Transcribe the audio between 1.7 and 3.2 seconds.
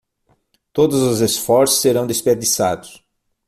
serão desperdiçados